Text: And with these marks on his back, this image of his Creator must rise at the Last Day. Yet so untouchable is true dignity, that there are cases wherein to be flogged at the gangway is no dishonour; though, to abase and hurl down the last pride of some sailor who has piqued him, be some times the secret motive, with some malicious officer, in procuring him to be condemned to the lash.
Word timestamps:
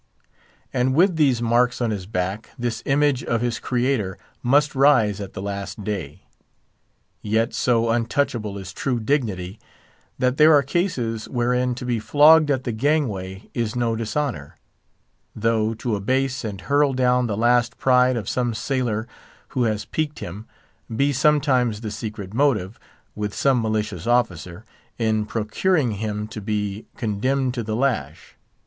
And 0.73 0.95
with 0.95 1.15
these 1.15 1.43
marks 1.43 1.79
on 1.79 1.91
his 1.91 2.07
back, 2.07 2.49
this 2.57 2.81
image 2.87 3.23
of 3.23 3.41
his 3.41 3.59
Creator 3.59 4.17
must 4.41 4.73
rise 4.73 5.21
at 5.21 5.33
the 5.33 5.43
Last 5.43 5.83
Day. 5.83 6.23
Yet 7.21 7.53
so 7.53 7.91
untouchable 7.91 8.57
is 8.57 8.73
true 8.73 8.99
dignity, 8.99 9.59
that 10.17 10.37
there 10.37 10.53
are 10.55 10.63
cases 10.63 11.29
wherein 11.29 11.75
to 11.75 11.85
be 11.85 11.99
flogged 11.99 12.49
at 12.49 12.63
the 12.63 12.71
gangway 12.71 13.47
is 13.53 13.75
no 13.75 13.95
dishonour; 13.95 14.57
though, 15.35 15.75
to 15.75 15.95
abase 15.95 16.43
and 16.43 16.61
hurl 16.61 16.93
down 16.93 17.27
the 17.27 17.37
last 17.37 17.77
pride 17.77 18.17
of 18.17 18.27
some 18.27 18.55
sailor 18.55 19.07
who 19.49 19.65
has 19.65 19.85
piqued 19.85 20.17
him, 20.17 20.47
be 20.95 21.13
some 21.13 21.39
times 21.39 21.81
the 21.81 21.91
secret 21.91 22.33
motive, 22.33 22.79
with 23.13 23.35
some 23.35 23.61
malicious 23.61 24.07
officer, 24.07 24.65
in 24.97 25.27
procuring 25.27 25.91
him 25.91 26.27
to 26.27 26.41
be 26.41 26.87
condemned 26.97 27.53
to 27.53 27.61
the 27.61 27.75
lash. 27.75 28.35